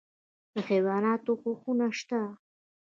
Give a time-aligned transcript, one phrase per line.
[0.53, 2.21] د حیواناتو حقونه شته